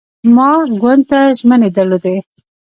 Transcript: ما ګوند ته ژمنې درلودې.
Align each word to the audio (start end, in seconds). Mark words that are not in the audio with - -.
ما 0.35 0.49
ګوند 0.81 1.03
ته 1.09 1.19
ژمنې 1.39 1.69
درلودې. 1.75 2.15